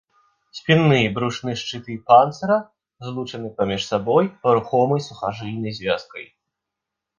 Спінны 0.59 0.95
і 1.07 1.11
брушны 1.17 1.53
шчыты 1.63 1.97
панцыра 2.07 2.57
злучаны 3.09 3.53
паміж 3.61 3.81
сабой 3.91 4.25
рухомай 4.55 5.07
сухажыльнай 5.11 5.71
звязкай. 5.81 6.25